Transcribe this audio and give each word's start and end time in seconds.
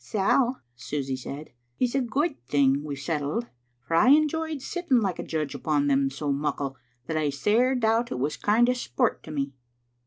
'""Sal," 0.03 0.59
Susy 0.75 1.15
said, 1.15 1.51
"it's 1.77 1.93
a 1.93 2.01
guid 2.01 2.43
thing 2.47 2.83
we've 2.83 2.97
settled, 2.97 3.45
for 3.85 3.93
I 3.95 4.09
enjoyed 4.09 4.59
sitting 4.63 4.99
like 4.99 5.19
a 5.19 5.23
judge 5.23 5.53
upon 5.53 5.85
them 5.85 6.09
so 6.09 6.31
muckle 6.31 6.75
that 7.05 7.17
I 7.17 7.29
sair 7.29 7.75
doubt 7.75 8.11
it 8.11 8.17
was 8.17 8.35
a 8.35 8.39
kind 8.39 8.67
o' 8.67 8.73
sport 8.73 9.21
to 9.21 9.29
me." 9.29 9.53